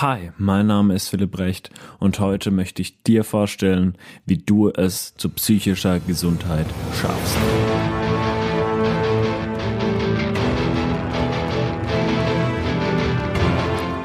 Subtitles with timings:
[0.00, 1.68] Hi, mein Name ist Philipp Brecht
[1.98, 6.64] und heute möchte ich dir vorstellen, wie du es zu psychischer Gesundheit
[6.98, 7.36] schaffst.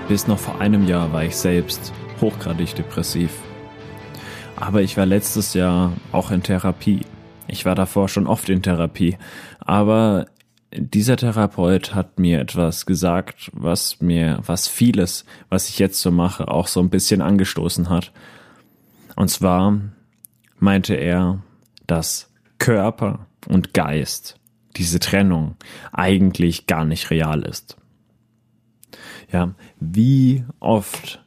[0.10, 3.32] Bis noch vor einem Jahr war ich selbst hochgradig depressiv.
[4.58, 7.06] Aber ich war letztes Jahr auch in Therapie.
[7.48, 9.18] Ich war davor schon oft in Therapie,
[9.60, 10.26] aber
[10.78, 16.48] dieser Therapeut hat mir etwas gesagt, was mir, was vieles, was ich jetzt so mache,
[16.48, 18.12] auch so ein bisschen angestoßen hat.
[19.16, 19.80] Und zwar
[20.60, 21.42] meinte er,
[21.88, 24.40] dass Körper und Geist,
[24.76, 25.56] diese Trennung,
[25.92, 27.78] eigentlich gar nicht real ist.
[29.32, 31.24] Ja, wie oft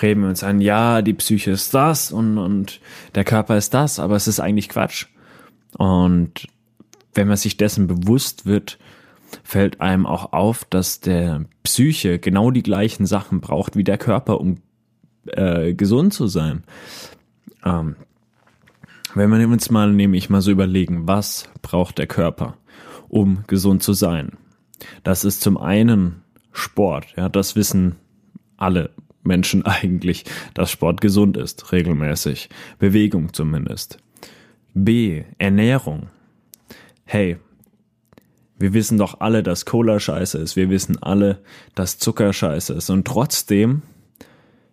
[0.00, 2.80] reden wir uns ein, ja, die Psyche ist das und, und
[3.14, 5.06] der Körper ist das, aber es ist eigentlich Quatsch.
[5.76, 6.48] Und
[7.14, 8.78] wenn man sich dessen bewusst wird,
[9.42, 14.40] fällt einem auch auf, dass der Psyche genau die gleichen Sachen braucht wie der Körper,
[14.40, 14.58] um
[15.26, 16.64] äh, gesund zu sein.
[17.64, 17.96] Ähm,
[19.14, 22.56] wenn wir uns mal nämlich mal so überlegen, was braucht der Körper,
[23.08, 24.32] um gesund zu sein?
[25.02, 26.22] Das ist zum einen
[26.52, 27.96] Sport, ja, das wissen
[28.56, 28.90] alle
[29.22, 32.48] Menschen eigentlich, dass Sport gesund ist, regelmäßig.
[32.78, 33.98] Bewegung zumindest.
[34.74, 35.24] B.
[35.38, 36.08] Ernährung
[37.08, 37.38] hey,
[38.58, 40.56] wir wissen doch alle, dass Cola scheiße ist.
[40.56, 41.38] Wir wissen alle,
[41.74, 42.90] dass Zucker scheiße ist.
[42.90, 43.82] Und trotzdem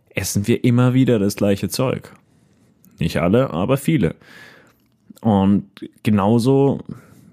[0.09, 2.11] essen wir immer wieder das gleiche Zeug.
[2.99, 4.15] Nicht alle, aber viele.
[5.21, 5.69] Und
[6.03, 6.81] genauso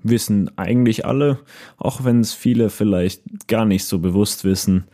[0.05, 1.41] wissen eigentlich alle,
[1.78, 4.84] auch wenn es viele vielleicht gar nicht so bewusst wissen,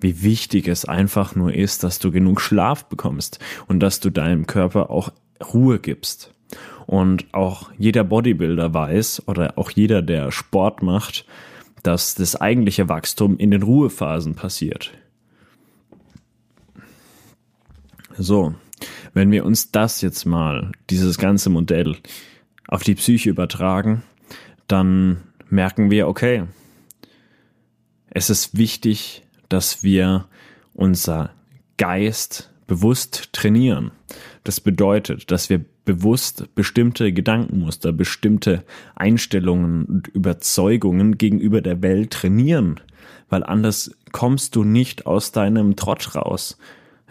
[0.00, 4.46] wie wichtig es einfach nur ist, dass du genug Schlaf bekommst und dass du deinem
[4.46, 5.10] Körper auch
[5.52, 6.32] Ruhe gibst.
[6.86, 11.26] Und auch jeder Bodybuilder weiß oder auch jeder, der Sport macht,
[11.82, 14.92] dass das eigentliche Wachstum in den Ruhephasen passiert.
[18.18, 18.54] So,
[19.14, 21.96] wenn wir uns das jetzt mal, dieses ganze Modell
[22.68, 24.02] auf die Psyche übertragen,
[24.68, 26.44] dann merken wir, okay,
[28.10, 30.26] es ist wichtig, dass wir
[30.74, 31.30] unser
[31.76, 33.92] Geist bewusst trainieren.
[34.44, 42.80] Das bedeutet, dass wir bewusst bestimmte Gedankenmuster, bestimmte Einstellungen und Überzeugungen gegenüber der Welt trainieren,
[43.28, 46.58] weil anders kommst du nicht aus deinem Trott raus.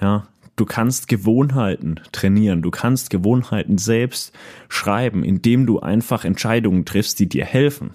[0.01, 4.33] Ja, du kannst Gewohnheiten trainieren, du kannst Gewohnheiten selbst
[4.67, 7.93] schreiben, indem du einfach Entscheidungen triffst, die dir helfen.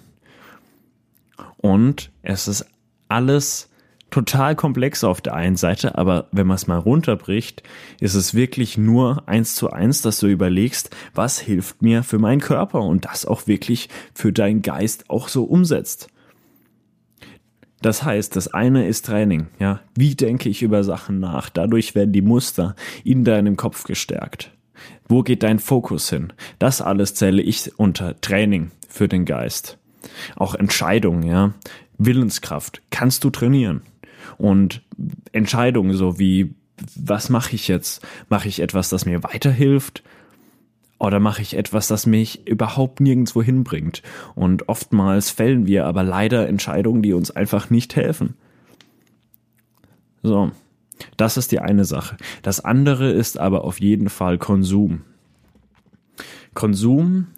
[1.59, 2.67] Und es ist
[3.09, 3.70] alles
[4.11, 7.63] total komplex auf der einen Seite, aber wenn man es mal runterbricht,
[8.01, 12.41] ist es wirklich nur eins zu eins, dass du überlegst, was hilft mir für meinen
[12.41, 16.09] Körper und das auch wirklich für deinen Geist auch so umsetzt.
[17.83, 19.81] Das heißt, das eine ist Training, ja.
[19.97, 21.49] Wie denke ich über Sachen nach?
[21.49, 24.51] Dadurch werden die Muster in deinem Kopf gestärkt.
[25.09, 26.33] Wo geht dein Fokus hin?
[26.59, 29.79] Das alles zähle ich unter Training für den Geist.
[30.37, 31.55] Auch Entscheidungen, ja.
[31.97, 33.83] Willenskraft kannst du trainieren
[34.39, 34.83] und
[35.33, 36.55] Entscheidungen so wie,
[36.97, 38.07] was mache ich jetzt?
[38.29, 40.03] Mache ich etwas, das mir weiterhilft?
[40.99, 44.03] Oder mache ich etwas, das mich überhaupt nirgendwo hinbringt?
[44.35, 48.35] Und oftmals fällen wir aber leider Entscheidungen, die uns einfach nicht helfen.
[50.23, 50.53] So,
[51.17, 52.19] das ist die eine Sache.
[52.43, 55.03] Das andere ist aber auf jeden Fall Konsum.
[56.53, 57.29] Konsum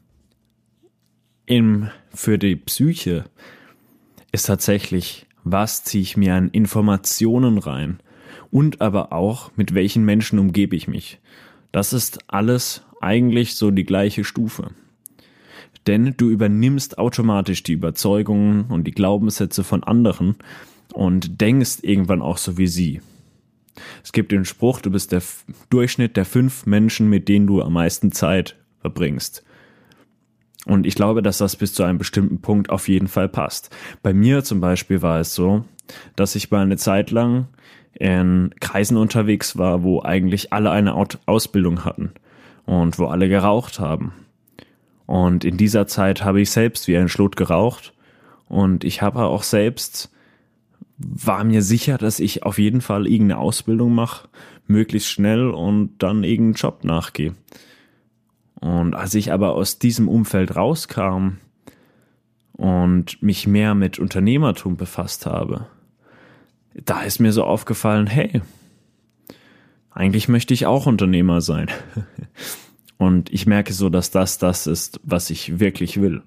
[1.47, 3.25] im, für die Psyche
[4.33, 8.01] ist tatsächlich was ziehe ich mir an Informationen rein
[8.51, 11.21] und aber auch mit welchen Menschen umgebe ich mich.
[11.73, 14.71] Das ist alles eigentlich so die gleiche Stufe.
[15.87, 20.37] Denn du übernimmst automatisch die Überzeugungen und die Glaubenssätze von anderen
[20.93, 23.01] und denkst irgendwann auch so wie sie.
[24.05, 25.23] Es gibt den Spruch, du bist der
[25.71, 29.43] Durchschnitt der fünf Menschen, mit denen du am meisten Zeit verbringst.
[30.67, 33.71] Und ich glaube, dass das bis zu einem bestimmten Punkt auf jeden Fall passt.
[34.03, 35.65] Bei mir zum Beispiel war es so,
[36.15, 37.49] dass ich mal eine Zeit lang
[37.95, 40.95] in Kreisen unterwegs war, wo eigentlich alle eine
[41.27, 42.13] Ausbildung hatten
[42.65, 44.13] und wo alle geraucht haben.
[45.07, 47.93] Und in dieser Zeit habe ich selbst wie ein Schlot geraucht
[48.49, 50.11] und ich habe auch selbst
[50.99, 54.29] war mir sicher, dass ich auf jeden Fall irgendeine Ausbildung mache,
[54.67, 57.35] möglichst schnell und dann irgendeinen Job nachgehe.
[58.63, 61.39] Und als ich aber aus diesem Umfeld rauskam
[62.53, 65.67] und mich mehr mit Unternehmertum befasst habe,
[66.73, 68.41] da ist mir so aufgefallen, hey,
[69.91, 71.67] eigentlich möchte ich auch Unternehmer sein.
[72.99, 76.23] Und ich merke so, dass das das ist, was ich wirklich will.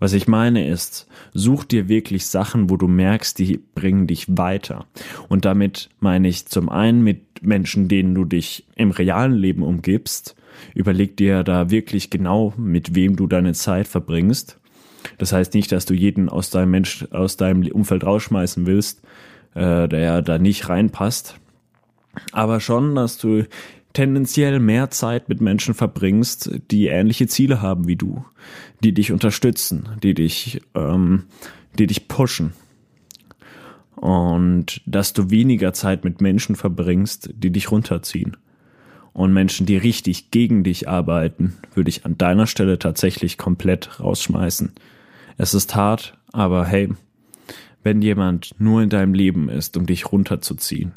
[0.00, 4.84] Was ich meine ist, such dir wirklich Sachen, wo du merkst, die bringen dich weiter.
[5.30, 10.36] Und damit meine ich zum einen mit Menschen, denen du dich im realen Leben umgibst.
[10.74, 14.58] Überleg dir da wirklich genau, mit wem du deine Zeit verbringst.
[15.18, 19.02] Das heißt nicht, dass du jeden aus deinem Mensch, aus deinem Umfeld rausschmeißen willst,
[19.54, 21.38] äh, der da nicht reinpasst.
[22.32, 23.44] Aber schon, dass du
[23.92, 28.24] tendenziell mehr Zeit mit Menschen verbringst, die ähnliche Ziele haben wie du,
[28.82, 31.24] die dich unterstützen, die dich, ähm,
[31.78, 32.52] die dich pushen.
[33.96, 38.36] Und dass du weniger Zeit mit Menschen verbringst, die dich runterziehen.
[39.18, 44.70] Und Menschen, die richtig gegen dich arbeiten, würde ich an deiner Stelle tatsächlich komplett rausschmeißen.
[45.36, 46.90] Es ist hart, aber hey,
[47.82, 50.92] wenn jemand nur in deinem Leben ist, um dich runterzuziehen,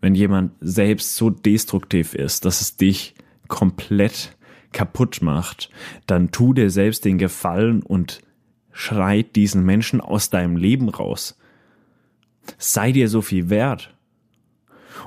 [0.00, 3.14] wenn jemand selbst so destruktiv ist, dass es dich
[3.46, 4.36] komplett
[4.72, 5.70] kaputt macht,
[6.08, 8.22] dann tu dir selbst den Gefallen und
[8.72, 11.38] schreit diesen Menschen aus deinem Leben raus.
[12.56, 13.94] Sei dir so viel wert.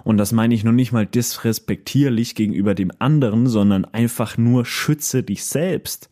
[0.03, 5.23] Und das meine ich nur nicht mal disrespektierlich gegenüber dem anderen, sondern einfach nur schütze
[5.23, 6.09] dich selbst.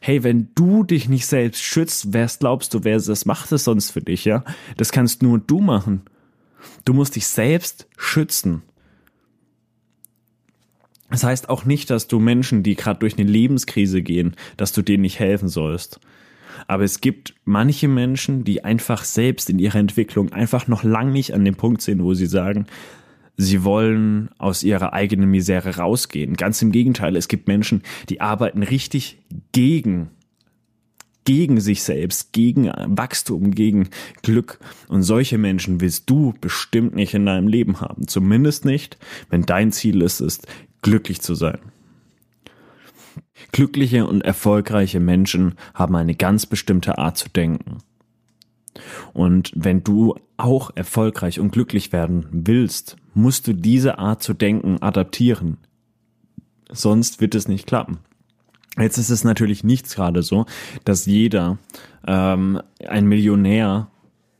[0.00, 3.90] Hey, wenn du dich nicht selbst schützt, wer glaubst du, wer das macht es sonst
[3.90, 4.44] für dich, ja?
[4.76, 6.02] Das kannst nur du machen.
[6.84, 8.62] Du musst dich selbst schützen.
[11.10, 14.82] Das heißt auch nicht, dass du Menschen, die gerade durch eine Lebenskrise gehen, dass du
[14.82, 16.00] denen nicht helfen sollst.
[16.66, 21.34] Aber es gibt manche Menschen, die einfach selbst in ihrer Entwicklung einfach noch lang nicht
[21.34, 22.66] an dem Punkt sind, wo sie sagen,
[23.36, 26.34] sie wollen aus ihrer eigenen Misere rausgehen.
[26.34, 29.18] Ganz im Gegenteil, es gibt Menschen, die arbeiten richtig
[29.52, 30.10] gegen
[31.26, 33.88] gegen sich selbst, gegen Wachstum, gegen
[34.22, 34.58] Glück.
[34.88, 38.06] Und solche Menschen willst du bestimmt nicht in deinem Leben haben.
[38.08, 38.96] Zumindest nicht,
[39.28, 40.46] wenn dein Ziel ist, ist
[40.82, 41.58] glücklich zu sein.
[43.52, 47.78] Glückliche und erfolgreiche Menschen haben eine ganz bestimmte Art zu denken.
[49.12, 54.82] Und wenn du auch erfolgreich und glücklich werden willst, musst du diese Art zu denken
[54.82, 55.58] adaptieren.
[56.70, 57.98] Sonst wird es nicht klappen.
[58.78, 60.44] Jetzt ist es natürlich nicht gerade so,
[60.84, 61.58] dass jeder
[62.06, 63.88] ähm, ein Millionär,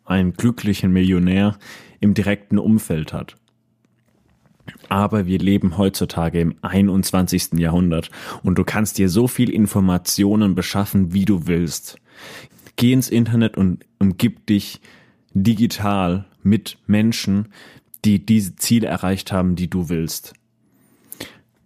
[0.04, 1.56] einen glücklichen Millionär
[2.00, 3.36] im direkten Umfeld hat.
[4.88, 7.54] Aber wir leben heutzutage im 21.
[7.54, 8.10] Jahrhundert
[8.42, 11.98] und du kannst dir so viel Informationen beschaffen, wie du willst.
[12.76, 14.80] Geh ins Internet und umgib dich
[15.32, 17.48] digital mit Menschen,
[18.04, 20.34] die diese Ziele erreicht haben, die du willst.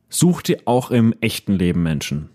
[0.09, 2.31] Such dir auch im echten Leben Menschen.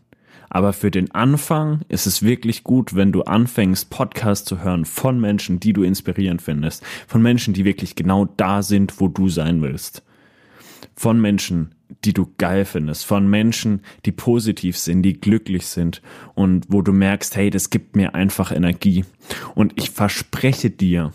[0.49, 5.19] Aber für den Anfang ist es wirklich gut, wenn du anfängst, Podcasts zu hören von
[5.19, 6.83] Menschen, die du inspirierend findest.
[7.07, 10.03] Von Menschen, die wirklich genau da sind, wo du sein willst.
[10.95, 13.05] Von Menschen, die du geil findest.
[13.05, 16.01] Von Menschen, die positiv sind, die glücklich sind
[16.33, 19.05] und wo du merkst, hey, das gibt mir einfach Energie.
[19.53, 21.13] Und ich verspreche dir,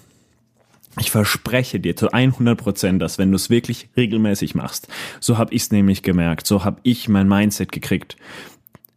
[0.99, 4.89] ich verspreche dir zu 100 Prozent, dass wenn du es wirklich regelmäßig machst,
[5.21, 8.17] so habe ich es nämlich gemerkt, so habe ich mein Mindset gekriegt.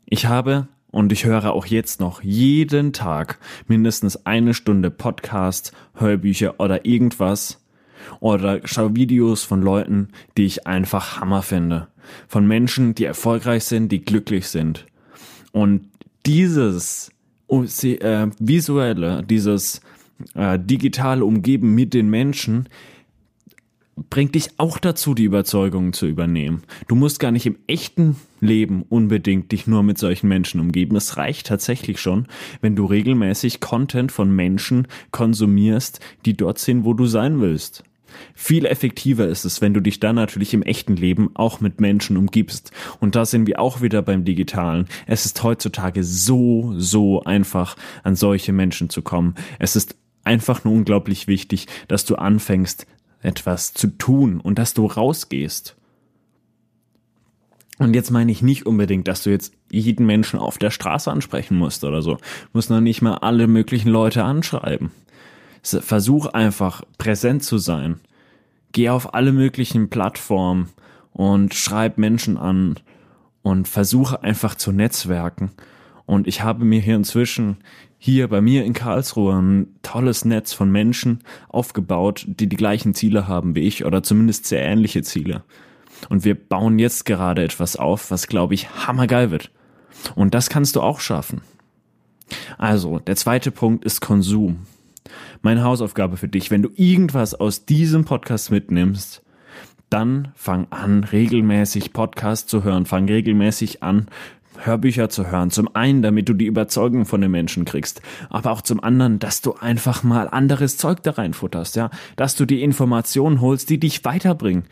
[0.06, 6.60] Ich habe und ich höre auch jetzt noch jeden Tag mindestens eine Stunde Podcast, Hörbücher
[6.60, 7.63] oder irgendwas
[8.20, 11.88] oder schaue Videos von Leuten, die ich einfach Hammer finde.
[12.28, 14.86] Von Menschen, die erfolgreich sind, die glücklich sind.
[15.52, 15.90] Und
[16.26, 17.12] dieses
[17.50, 19.82] äh, visuelle, dieses
[20.36, 22.68] äh, digitale Umgeben mit den Menschen
[24.10, 26.64] bringt dich auch dazu, die Überzeugungen zu übernehmen.
[26.88, 30.96] Du musst gar nicht im echten Leben unbedingt dich nur mit solchen Menschen umgeben.
[30.96, 32.28] Es reicht tatsächlich schon,
[32.62, 37.84] wenn du regelmäßig Content von Menschen konsumierst, die dort sind, wo du sein willst.
[38.34, 42.18] Viel effektiver ist es, wenn du dich dann natürlich im echten Leben auch mit Menschen
[42.18, 42.72] umgibst.
[43.00, 44.88] Und da sind wir auch wieder beim Digitalen.
[45.08, 49.36] Es ist heutzutage so, so einfach, an solche Menschen zu kommen.
[49.60, 52.88] Es ist einfach nur unglaublich wichtig, dass du anfängst,
[53.22, 55.76] etwas zu tun und dass du rausgehst.
[57.80, 61.58] Und jetzt meine ich nicht unbedingt, dass du jetzt jeden Menschen auf der Straße ansprechen
[61.58, 62.16] musst oder so.
[62.16, 62.20] Du
[62.54, 64.92] musst noch nicht mal alle möglichen Leute anschreiben.
[65.64, 68.00] Versuch einfach präsent zu sein.
[68.72, 70.70] Geh auf alle möglichen Plattformen
[71.12, 72.80] und schreib Menschen an
[73.44, 75.52] und versuche einfach zu netzwerken.
[76.06, 77.58] Und ich habe mir hier inzwischen
[77.98, 83.28] hier bei mir in Karlsruhe ein tolles Netz von Menschen aufgebaut, die die gleichen Ziele
[83.30, 85.44] haben wie ich oder zumindest sehr ähnliche Ziele.
[86.10, 89.52] Und wir bauen jetzt gerade etwas auf, was glaube ich hammergeil wird.
[90.16, 91.42] Und das kannst du auch schaffen.
[92.58, 94.66] Also, der zweite Punkt ist Konsum.
[95.46, 99.22] Meine Hausaufgabe für dich, wenn du irgendwas aus diesem Podcast mitnimmst,
[99.90, 104.08] dann fang an, regelmäßig Podcast zu hören, fang regelmäßig an,
[104.58, 105.52] Hörbücher zu hören.
[105.52, 109.42] Zum einen, damit du die Überzeugung von den Menschen kriegst, aber auch zum anderen, dass
[109.42, 114.06] du einfach mal anderes Zeug da reinfutterst, ja, dass du die Informationen holst, die dich
[114.06, 114.64] weiterbringen.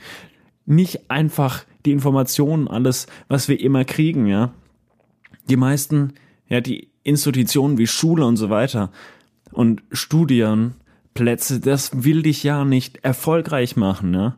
[0.65, 4.53] Nicht einfach die Informationen, alles, was wir immer kriegen, ja.
[5.49, 6.13] Die meisten,
[6.47, 8.89] ja, die Institutionen wie Schule und so weiter
[9.51, 14.37] und Studienplätze, das will dich ja nicht erfolgreich machen, ja.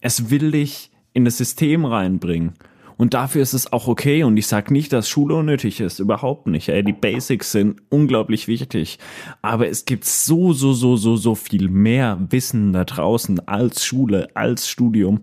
[0.00, 2.54] Es will dich in das System reinbringen.
[2.96, 4.22] Und dafür ist es auch okay.
[4.22, 5.98] Und ich sage nicht, dass Schule unnötig ist.
[5.98, 6.68] Überhaupt nicht.
[6.68, 8.98] Ey, die Basics sind unglaublich wichtig.
[9.42, 14.28] Aber es gibt so, so, so, so, so viel mehr Wissen da draußen als Schule,
[14.34, 15.22] als Studium.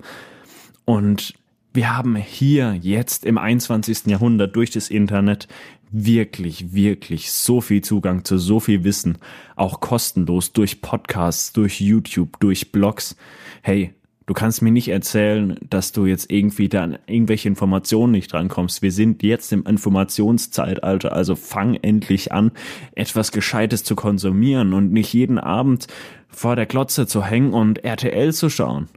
[0.85, 1.35] Und
[1.73, 4.07] wir haben hier jetzt im 21.
[4.07, 5.47] Jahrhundert durch das Internet
[5.91, 9.17] wirklich, wirklich so viel Zugang zu so viel Wissen,
[9.55, 13.15] auch kostenlos durch Podcasts, durch YouTube, durch Blogs.
[13.61, 13.93] Hey,
[14.29, 18.83] Du kannst mir nicht erzählen, dass du jetzt irgendwie da an irgendwelche Informationen nicht drankommst.
[18.83, 22.51] Wir sind jetzt im Informationszeitalter, also fang endlich an,
[22.93, 25.87] etwas Gescheites zu konsumieren und nicht jeden Abend
[26.27, 28.87] vor der Glotze zu hängen und RTL zu schauen.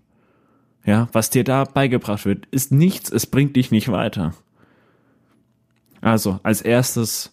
[0.85, 4.35] Ja, was dir da beigebracht wird, ist nichts, es bringt dich nicht weiter.
[6.03, 7.33] Also, als erstes,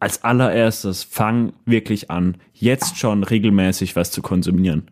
[0.00, 4.90] als allererstes, fang wirklich an, jetzt schon regelmäßig was zu konsumieren.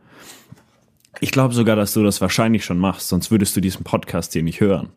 [1.20, 4.42] Ich glaube sogar, dass du das wahrscheinlich schon machst, sonst würdest du diesen Podcast hier
[4.42, 4.90] nicht hören.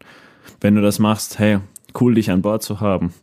[0.60, 1.60] Wenn du das machst, hey,
[2.00, 3.14] cool dich an Bord zu haben.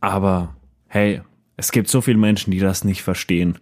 [0.00, 0.56] Aber
[0.88, 1.20] hey,
[1.56, 3.58] es gibt so viele Menschen, die das nicht verstehen,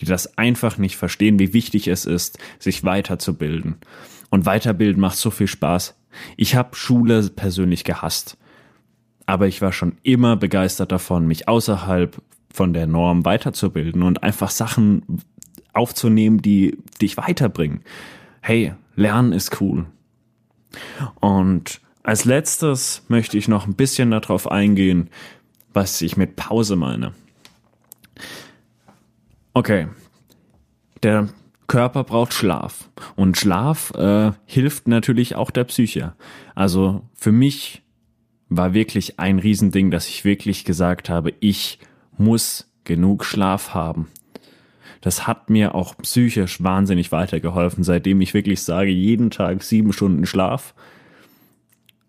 [0.00, 3.76] die das einfach nicht verstehen, wie wichtig es ist, sich weiterzubilden.
[4.30, 5.94] Und weiterbilden macht so viel Spaß.
[6.36, 8.38] Ich habe Schule persönlich gehasst,
[9.26, 12.20] aber ich war schon immer begeistert davon, mich außerhalb
[12.52, 15.22] von der Norm weiterzubilden und einfach Sachen
[15.72, 17.80] aufzunehmen, die dich weiterbringen.
[18.40, 19.86] Hey, Lernen ist cool.
[21.20, 25.08] Und als letztes möchte ich noch ein bisschen darauf eingehen,
[25.72, 27.12] was ich mit Pause meine.
[29.54, 29.88] Okay,
[31.02, 31.28] der
[31.66, 36.14] Körper braucht Schlaf und Schlaf äh, hilft natürlich auch der Psyche.
[36.54, 37.82] Also für mich
[38.56, 41.78] war wirklich ein Riesending, dass ich wirklich gesagt habe, ich
[42.16, 44.08] muss genug Schlaf haben
[45.02, 50.24] das hat mir auch psychisch wahnsinnig weitergeholfen, seitdem ich wirklich sage, jeden Tag sieben Stunden
[50.26, 50.74] Schlaf.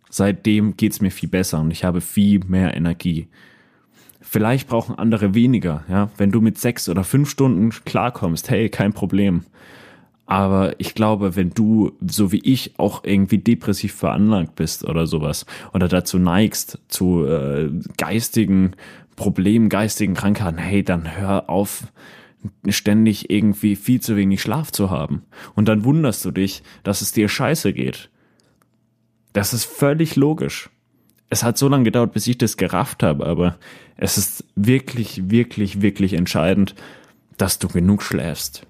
[0.09, 3.27] Seitdem geht's mir viel besser und ich habe viel mehr Energie.
[4.21, 6.12] Vielleicht brauchen andere weniger, ja.
[6.17, 9.43] Wenn du mit sechs oder fünf Stunden klarkommst, hey, kein Problem.
[10.25, 15.46] Aber ich glaube, wenn du, so wie ich, auch irgendwie depressiv veranlagt bist oder sowas,
[15.74, 18.72] oder dazu neigst, zu äh, geistigen
[19.15, 21.84] Problemen, geistigen Krankheiten, hey, dann hör auf,
[22.70, 25.24] ständig irgendwie viel zu wenig Schlaf zu haben.
[25.56, 28.10] Und dann wunderst du dich, dass es dir scheiße geht.
[29.34, 30.70] Das ist völlig logisch.
[31.30, 33.58] Es hat so lange gedauert, bis ich das gerafft habe, aber
[33.98, 36.75] es ist wirklich, wirklich, wirklich entscheidend,
[37.38, 38.68] dass du genug schläfst.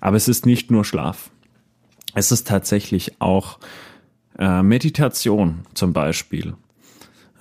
[0.00, 1.30] Aber es ist nicht nur Schlaf.
[2.14, 3.58] Es ist tatsächlich auch
[4.38, 6.54] äh, Meditation zum Beispiel.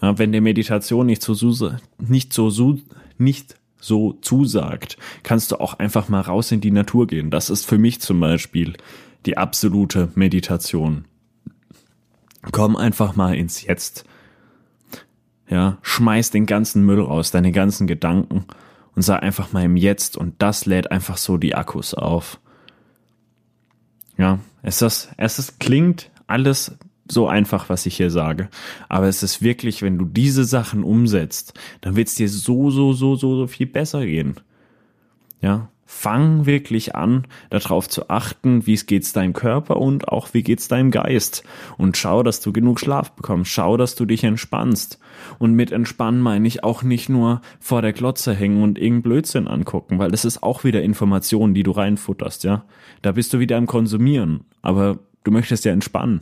[0.01, 2.79] Ja, wenn dir Meditation nicht so, nicht so,
[3.17, 7.31] nicht so zusagt, kannst du auch einfach mal raus in die Natur gehen.
[7.31, 8.73] Das ist für mich zum Beispiel
[9.25, 11.05] die absolute Meditation.
[12.51, 14.05] Komm einfach mal ins Jetzt.
[15.47, 18.45] Ja, schmeiß den ganzen Müll raus, deine ganzen Gedanken
[18.95, 22.39] und sei einfach mal im Jetzt und das lädt einfach so die Akkus auf.
[24.17, 28.49] Ja, es ist, es ist, klingt alles so einfach, was ich hier sage.
[28.87, 32.93] Aber es ist wirklich, wenn du diese Sachen umsetzt, dann wird es dir so, so,
[32.93, 34.35] so, so, so viel besser gehen.
[35.41, 40.41] Ja, fang wirklich an, darauf zu achten, wie es geht's deinem Körper und auch wie
[40.41, 41.43] geht's deinem Geist.
[41.77, 43.51] Und schau, dass du genug Schlaf bekommst.
[43.51, 44.99] Schau, dass du dich entspannst.
[45.37, 49.47] Und mit entspannen meine ich auch nicht nur vor der Glotze hängen und irgendeinen Blödsinn
[49.47, 52.63] angucken, weil das ist auch wieder Information, die du reinfutterst, ja.
[53.01, 54.45] Da bist du wieder am Konsumieren.
[54.61, 56.21] Aber du möchtest ja entspannen.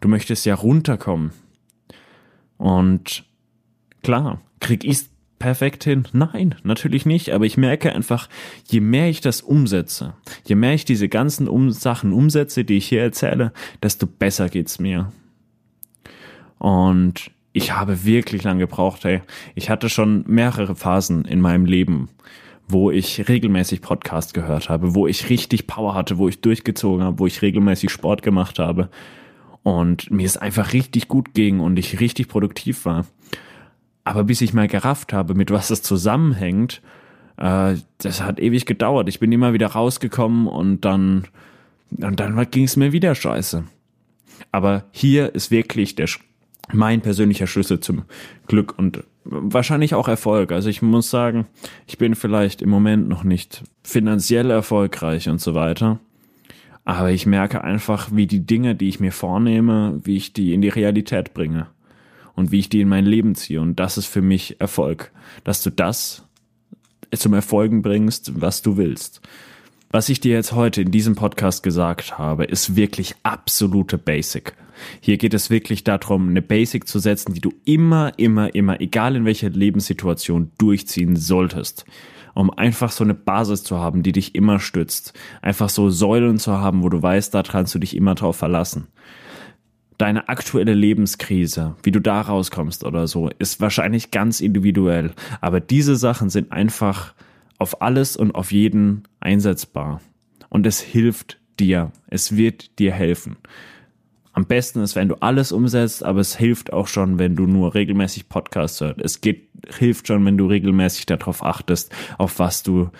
[0.00, 1.30] Du möchtest ja runterkommen.
[2.56, 3.24] Und
[4.02, 5.13] klar, krieg ich's
[5.44, 6.08] perfekt hin?
[6.14, 7.34] Nein, natürlich nicht.
[7.34, 8.30] Aber ich merke einfach,
[8.66, 10.14] je mehr ich das umsetze,
[10.46, 14.78] je mehr ich diese ganzen um Sachen umsetze, die ich hier erzähle, desto besser geht's
[14.78, 15.12] mir.
[16.56, 19.20] Und ich habe wirklich lange gebraucht, ey.
[19.54, 22.08] Ich hatte schon mehrere Phasen in meinem Leben,
[22.66, 27.18] wo ich regelmäßig Podcast gehört habe, wo ich richtig Power hatte, wo ich durchgezogen habe,
[27.18, 28.88] wo ich regelmäßig Sport gemacht habe
[29.62, 33.04] und mir es einfach richtig gut ging und ich richtig produktiv war.
[34.04, 36.82] Aber bis ich mal gerafft habe, mit was es zusammenhängt,
[37.38, 39.08] äh, das hat ewig gedauert.
[39.08, 41.24] Ich bin immer wieder rausgekommen und dann,
[41.90, 43.64] und dann ging es mir wieder scheiße.
[44.52, 46.08] Aber hier ist wirklich der,
[46.72, 48.02] mein persönlicher Schlüssel zum
[48.46, 50.52] Glück und wahrscheinlich auch Erfolg.
[50.52, 51.46] Also ich muss sagen,
[51.86, 55.98] ich bin vielleicht im Moment noch nicht finanziell erfolgreich und so weiter.
[56.84, 60.60] Aber ich merke einfach, wie die Dinge, die ich mir vornehme, wie ich die in
[60.60, 61.68] die Realität bringe
[62.34, 63.60] und wie ich die in mein Leben ziehe.
[63.60, 65.12] Und das ist für mich Erfolg,
[65.44, 66.26] dass du das
[67.14, 69.20] zum Erfolgen bringst, was du willst.
[69.90, 74.54] Was ich dir jetzt heute in diesem Podcast gesagt habe, ist wirklich absolute Basic.
[75.00, 79.14] Hier geht es wirklich darum, eine Basic zu setzen, die du immer, immer, immer, egal
[79.14, 81.84] in welcher Lebenssituation durchziehen solltest
[82.34, 85.14] um einfach so eine Basis zu haben, die dich immer stützt.
[85.40, 88.88] Einfach so Säulen zu haben, wo du weißt, da kannst du dich immer drauf verlassen.
[89.98, 95.12] Deine aktuelle Lebenskrise, wie du da rauskommst oder so, ist wahrscheinlich ganz individuell.
[95.40, 97.14] Aber diese Sachen sind einfach
[97.58, 100.00] auf alles und auf jeden einsetzbar.
[100.48, 101.92] Und es hilft dir.
[102.08, 103.36] Es wird dir helfen.
[104.32, 107.74] Am besten ist, wenn du alles umsetzt, aber es hilft auch schon, wenn du nur
[107.74, 109.00] regelmäßig Podcasts hörst.
[109.00, 109.48] Es geht,
[109.78, 112.90] hilft schon, wenn du regelmäßig darauf achtest, auf was du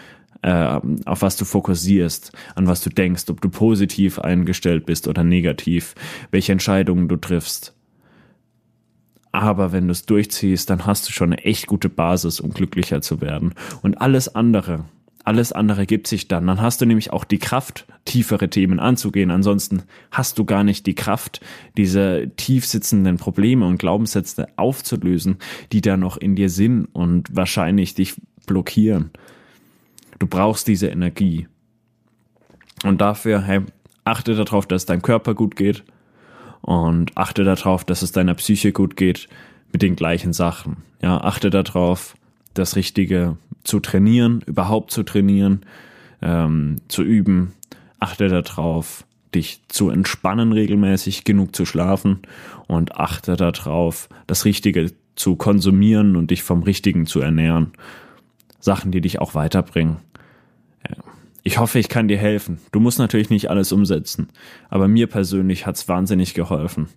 [0.45, 5.25] äh, auf was du fokussierst, an was du denkst, ob du positiv eingestellt bist oder
[5.25, 5.95] negativ,
[6.31, 7.75] welche Entscheidungen du triffst.
[9.33, 13.01] Aber wenn du es durchziehst, dann hast du schon eine echt gute Basis, um glücklicher
[13.01, 13.55] zu werden.
[13.83, 14.85] Und alles andere,
[15.25, 16.47] alles andere gibt sich dann.
[16.47, 19.31] Dann hast du nämlich auch die Kraft, tiefere Themen anzugehen.
[19.31, 21.41] Ansonsten hast du gar nicht die Kraft,
[21.79, 25.39] diese tief sitzenden Probleme und Glaubenssätze aufzulösen,
[25.73, 29.11] die da noch in dir sind und wahrscheinlich dich blockieren.
[30.25, 31.49] Du brauchst diese Energie.
[32.83, 33.61] Und dafür, hey,
[34.05, 35.85] achte darauf, dass dein Körper gut geht
[36.63, 39.29] und achte darauf, dass es deiner Psyche gut geht
[39.71, 40.79] mit den gleichen Sachen.
[41.03, 42.15] Ja, achte darauf,
[42.55, 45.67] das Richtige zu trainieren, überhaupt zu trainieren,
[46.23, 47.53] ähm, zu üben.
[48.01, 49.05] Achte darauf,
[49.35, 52.21] dich zu entspannen regelmäßig, genug zu schlafen
[52.67, 57.73] und achte darauf, das Richtige zu konsumieren und dich vom Richtigen zu ernähren.
[58.59, 59.99] Sachen, die dich auch weiterbringen.
[61.47, 62.59] Ich hoffe, ich kann dir helfen.
[62.73, 64.31] Du musst natürlich nicht alles umsetzen,
[64.71, 66.89] aber mir persönlich hat's wahnsinnig geholfen.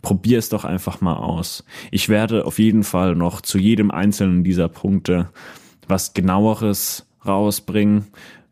[0.00, 1.64] Probier es doch einfach mal aus.
[1.90, 5.30] Ich werde auf jeden Fall noch zu jedem einzelnen dieser Punkte
[5.88, 8.06] was genaueres rausbringen.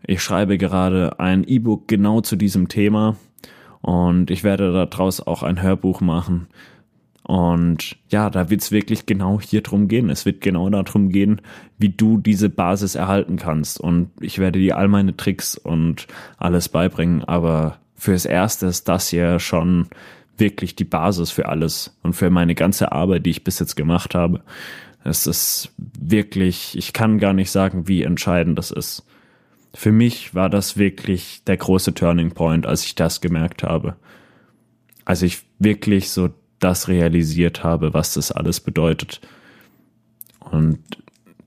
[0.07, 3.17] Ich schreibe gerade ein E-Book genau zu diesem Thema
[3.81, 6.49] und ich werde daraus auch ein Hörbuch machen.
[7.27, 10.11] Und ja, da wird es wirklich genau hier drum gehen.
[10.11, 11.41] Es wird genau darum gehen,
[11.79, 13.81] wie du diese Basis erhalten kannst.
[13.81, 16.07] Und ich werde dir all meine Tricks und
[16.37, 17.25] alles beibringen.
[17.25, 19.89] Aber fürs Erste ist das hier schon
[20.37, 24.15] wirklich die Basis für alles und für meine ganze Arbeit, die ich bis jetzt gemacht
[24.15, 24.43] habe.
[25.03, 29.05] Es ist wirklich, ich kann gar nicht sagen, wie entscheidend das ist.
[29.73, 33.97] Für mich war das wirklich der große Turning Point, als ich das gemerkt habe.
[35.07, 36.31] Als ich wirklich so
[36.65, 39.21] das realisiert habe, was das alles bedeutet.
[40.41, 40.81] Und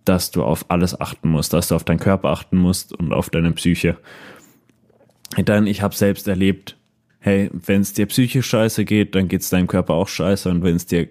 [0.06, 3.30] dass du auf alles achten musst, dass du auf deinen Körper achten musst und auf
[3.30, 3.98] deine Psyche.
[5.36, 6.78] Dann, ich habe selbst erlebt,
[7.20, 10.76] hey, wenn es dir psychisch scheiße geht, dann geht's deinem Körper auch scheiße und wenn
[10.76, 11.10] es dir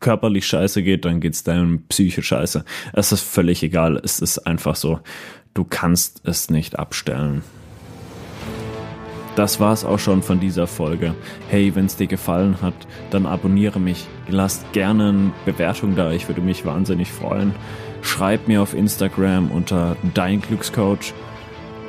[0.00, 2.64] körperlich scheiße geht, dann geht's deinem Psyche scheiße.
[2.92, 4.00] Es ist völlig egal.
[4.02, 5.00] Es ist einfach so.
[5.54, 7.42] Du kannst es nicht abstellen.
[9.36, 11.14] Das war's auch schon von dieser Folge.
[11.48, 12.74] Hey, wenn es dir gefallen hat,
[13.10, 14.06] dann abonniere mich.
[14.28, 17.54] Lasst gerne eine Bewertung da, ich würde mich wahnsinnig freuen.
[18.02, 21.12] Schreib mir auf Instagram unter Dein Glückscoach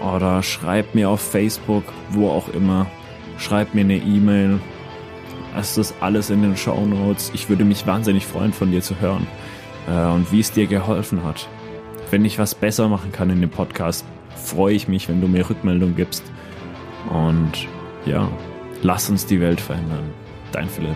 [0.02, 2.88] oder schreib mir auf Facebook, wo auch immer.
[3.38, 4.60] Schreib mir eine E-Mail
[5.58, 7.32] es ist alles in den Show Notes.
[7.34, 9.26] Ich würde mich wahnsinnig freuen, von dir zu hören
[9.88, 11.48] äh, und wie es dir geholfen hat.
[12.12, 14.06] Wenn ich was besser machen kann in dem Podcast,
[14.36, 16.24] freue ich mich, wenn du mir Rückmeldung gibst.
[17.10, 17.68] Und
[18.06, 18.30] ja,
[18.82, 20.14] lass uns die Welt verändern.
[20.52, 20.96] Dein Philipp.